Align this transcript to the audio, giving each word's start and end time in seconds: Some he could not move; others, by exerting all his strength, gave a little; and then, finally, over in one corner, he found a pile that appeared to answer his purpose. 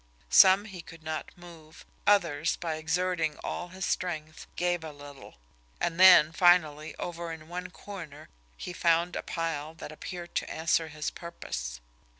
Some 0.31 0.65
he 0.65 0.81
could 0.81 1.03
not 1.03 1.29
move; 1.37 1.85
others, 2.07 2.55
by 2.55 2.77
exerting 2.77 3.37
all 3.43 3.67
his 3.67 3.85
strength, 3.85 4.47
gave 4.55 4.83
a 4.83 4.91
little; 4.91 5.35
and 5.79 5.99
then, 5.99 6.31
finally, 6.31 6.95
over 6.95 7.31
in 7.31 7.47
one 7.47 7.69
corner, 7.69 8.27
he 8.57 8.73
found 8.73 9.15
a 9.15 9.21
pile 9.21 9.75
that 9.75 9.91
appeared 9.91 10.33
to 10.33 10.49
answer 10.49 10.87
his 10.87 11.11
purpose. 11.11 11.81